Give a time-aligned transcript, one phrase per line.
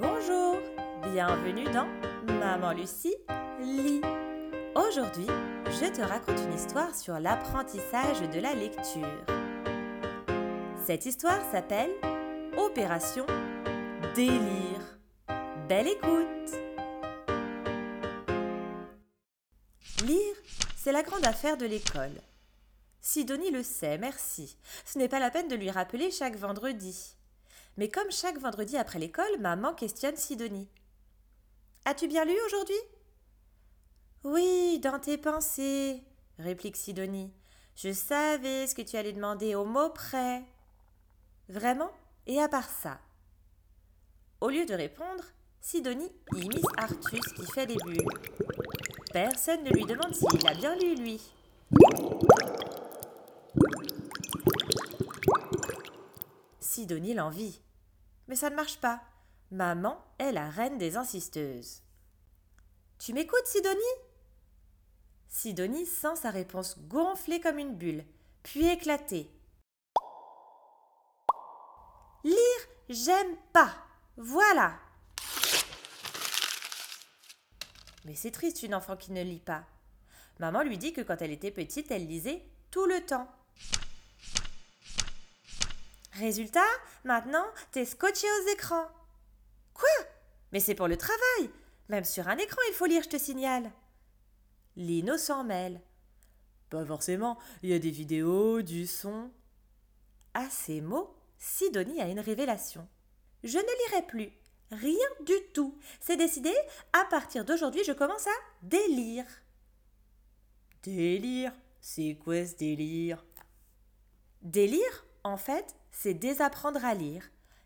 [0.00, 0.56] Bonjour,
[1.12, 1.88] bienvenue dans
[2.32, 3.16] Maman Lucie
[3.60, 4.00] lit.
[4.76, 5.26] Aujourd'hui,
[5.66, 9.24] je te raconte une histoire sur l'apprentissage de la lecture.
[10.86, 11.90] Cette histoire s'appelle
[12.56, 13.26] Opération
[14.14, 15.00] Délire.
[15.68, 16.52] Belle écoute
[20.06, 20.36] Lire,
[20.76, 22.20] c'est la grande affaire de l'école.
[23.00, 24.58] Sidonie le sait, merci.
[24.84, 27.17] Ce n'est pas la peine de lui rappeler chaque vendredi.
[27.78, 30.68] Mais comme chaque vendredi après l'école, maman questionne Sidonie.
[31.84, 32.74] As-tu bien lu aujourd'hui?
[34.24, 36.02] Oui, dans tes pensées,
[36.40, 37.32] réplique Sidonie.
[37.76, 40.42] Je savais ce que tu allais demander au mot près.
[41.48, 41.92] Vraiment?
[42.26, 42.98] Et à part ça?
[44.40, 45.22] Au lieu de répondre,
[45.60, 48.08] Sidonie imite Artus qui fait des bulles.
[49.12, 51.32] Personne ne lui demande s'il a bien lu, lui.
[56.58, 57.60] Sidonie l'envie.
[58.28, 59.02] Mais ça ne marche pas.
[59.50, 61.82] Maman est la reine des insisteuses.
[62.98, 63.80] Tu m'écoutes, Sidonie?
[65.28, 68.04] Sidonie sent sa réponse gonfler comme une bulle,
[68.42, 69.30] puis éclater.
[72.24, 72.34] Lire,
[72.88, 73.72] j'aime pas.
[74.16, 74.78] Voilà.
[78.04, 79.64] Mais c'est triste une enfant qui ne lit pas.
[80.38, 83.28] Maman lui dit que quand elle était petite, elle lisait tout le temps.
[86.18, 86.60] Résultat,
[87.04, 88.88] maintenant, t'es scotché aux écrans.
[89.72, 89.88] Quoi?
[90.52, 91.50] Mais c'est pour le travail.
[91.88, 93.70] Même sur un écran, il faut lire, je te signale.
[94.76, 95.80] Lino s'en mêle.
[96.70, 99.30] Pas forcément, il y a des vidéos, du son.
[100.34, 102.86] À ces mots, Sidonie a une révélation.
[103.44, 104.32] Je ne lirai plus.
[104.70, 105.78] Rien du tout.
[106.00, 106.52] C'est décidé,
[106.92, 109.26] à partir d'aujourd'hui, je commence à délire.
[110.82, 111.52] Délire?
[111.80, 113.24] C'est quoi ce délire?
[114.42, 117.24] Délire, en fait, c'est désapprendre à lire.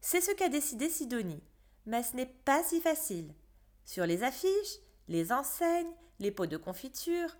[0.00, 1.42] C'est ce qu'a décidé Sidonie.
[1.86, 3.34] Mais ce n'est pas si facile.
[3.84, 7.36] Sur les affiches, les enseignes, les pots de confiture,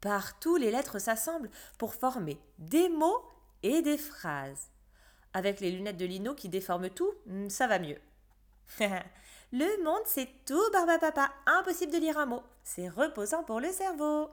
[0.00, 3.22] partout les lettres s'assemblent pour former des mots
[3.62, 4.70] et des phrases.
[5.32, 7.98] Avec les lunettes de lino qui déforment tout, hmm, ça va mieux.
[9.52, 11.30] le monde, c'est tout, barba papa.
[11.46, 12.42] Impossible de lire un mot.
[12.62, 14.30] C'est reposant pour le cerveau.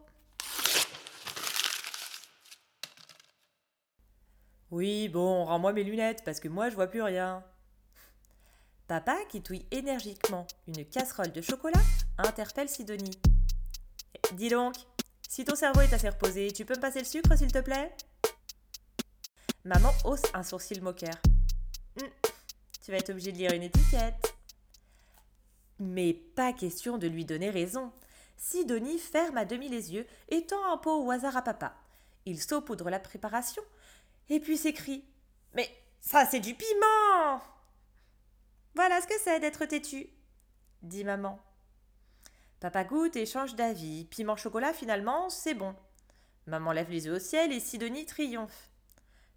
[4.72, 7.44] Oui, bon, rends-moi mes lunettes, parce que moi je vois plus rien.
[8.88, 11.82] Papa, qui touille énergiquement une casserole de chocolat,
[12.18, 13.20] interpelle Sidonie.
[14.34, 14.76] Dis donc,
[15.28, 17.96] si ton cerveau est assez reposé, tu peux me passer le sucre, s'il te plaît?
[19.64, 21.16] Maman hausse un sourcil moqueur.
[22.00, 22.10] Hum,
[22.84, 24.36] tu vas être obligé de lire une étiquette.
[25.80, 27.92] Mais pas question de lui donner raison.
[28.38, 31.76] Sidonie ferme à demi les yeux et tend un pot au hasard à papa.
[32.26, 33.64] Il saupoudre la préparation
[34.30, 35.06] et puis s'écrie
[35.54, 35.70] Mais
[36.00, 37.42] ça, c'est du piment
[38.76, 40.08] Voilà ce que c'est d'être têtu,
[40.82, 41.40] dit maman.
[42.60, 44.06] Papa goûte et change d'avis.
[44.06, 45.76] Piment chocolat, finalement, c'est bon.
[46.48, 48.70] Maman lève les yeux au ciel et Sidonie triomphe.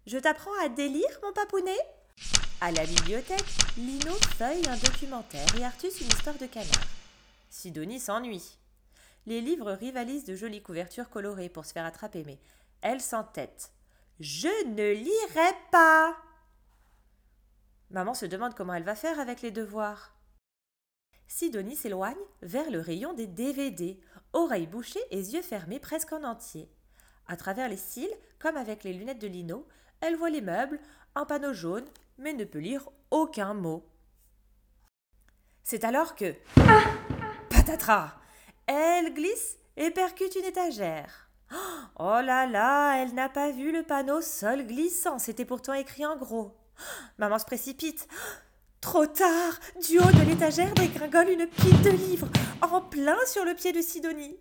[0.05, 1.77] Je t'apprends à délire, mon papounet
[2.61, 3.45] À la bibliothèque,
[3.77, 6.87] Lino feuille un documentaire et Artus une histoire de canard.
[7.49, 8.57] Sidonie s'ennuie.
[9.25, 12.39] Les livres rivalisent de jolies couvertures colorées pour se faire attraper, mais
[12.81, 13.71] elle s'entête.
[14.19, 16.17] Je ne lirai pas.
[17.89, 20.13] Maman se demande comment elle va faire avec les devoirs.
[21.27, 23.97] Sidonie s'éloigne vers le rayon des DVD,
[24.33, 26.69] oreilles bouchées et yeux fermés presque en entier.
[27.27, 29.65] À travers les cils, comme avec les lunettes de lino,
[30.01, 30.81] elle voit les meubles,
[31.15, 31.87] un panneau jaune,
[32.17, 33.87] mais ne peut lire aucun mot.
[35.63, 36.35] C'est alors que.
[37.49, 38.17] Patatras
[38.67, 41.28] Elle glisse et percute une étagère.
[41.97, 46.15] Oh là là, elle n'a pas vu le panneau sol glissant, c'était pourtant écrit en
[46.15, 46.55] gros.
[47.17, 48.07] Maman se précipite.
[48.81, 52.29] Trop tard Du haut de l'étagère dégringole une pile de livres,
[52.61, 54.39] en plein sur le pied de Sidonie.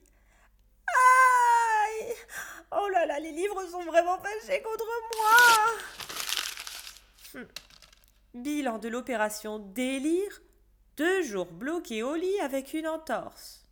[0.87, 2.15] Aïe
[2.71, 4.85] Oh là là, les livres sont vraiment fâchés contre
[5.17, 7.49] moi hum.
[8.35, 10.41] Bilan de l'opération Délire
[10.97, 13.68] deux jours bloqués au lit avec une entorse.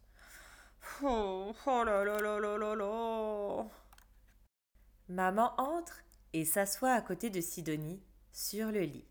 [1.02, 1.84] Oh, oh.
[5.08, 6.02] Maman entre
[6.32, 8.02] et s'assoit à côté de Sidonie
[8.32, 9.06] sur le lit.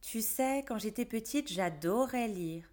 [0.00, 2.68] Tu sais, quand j'étais petite, j'adorais lire.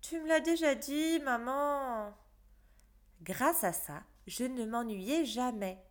[0.00, 2.16] Tu me l'as déjà dit, maman.
[3.20, 5.82] Grâce à ça, je ne m'ennuyais jamais.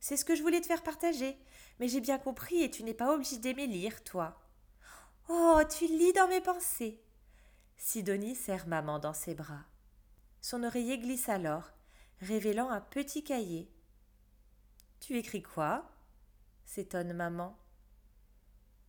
[0.00, 1.36] C'est ce que je voulais te faire partager.
[1.78, 4.40] Mais j'ai bien compris et tu n'es pas obligé d'aimer lire, toi.
[5.28, 7.02] Oh, tu lis dans mes pensées.
[7.76, 9.64] Sidonie serre maman dans ses bras.
[10.44, 11.70] Son oreiller glisse alors,
[12.20, 13.66] révélant un petit cahier.
[15.00, 15.90] Tu écris quoi?
[16.66, 17.56] s'étonne maman.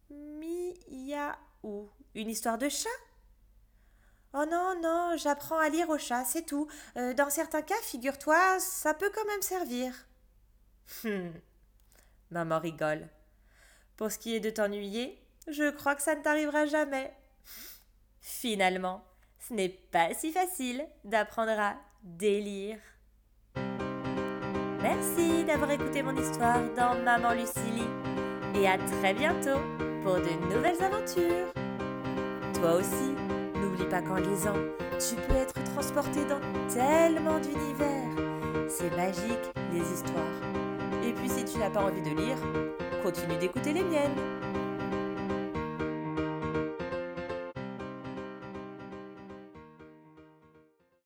[0.09, 1.89] Miaou.
[2.13, 2.89] Une histoire de chat?
[4.33, 6.67] Oh non, non, j'apprends à lire au chat, c'est tout.
[6.97, 9.93] Euh, dans certains cas, figure-toi, ça peut quand même servir.
[11.05, 11.31] Hum.
[12.31, 13.07] Maman rigole.
[13.95, 17.15] Pour ce qui est de t'ennuyer, je crois que ça ne t'arrivera jamais.
[18.19, 19.05] Finalement,
[19.47, 22.77] ce n'est pas si facile d'apprendre à délire.
[24.81, 27.89] Merci d'avoir écouté mon histoire dans Maman Lucilie
[28.55, 29.59] et à très bientôt
[30.03, 31.51] pour de nouvelles aventures.
[32.53, 33.13] Toi aussi,
[33.55, 34.55] n'oublie pas qu'en lisant,
[34.99, 36.39] tu peux être transporté dans
[36.69, 38.69] tellement d'univers.
[38.69, 40.41] C'est magique, les histoires.
[41.03, 42.37] Et puis si tu n'as pas envie de lire,
[43.03, 44.64] continue d'écouter les miennes.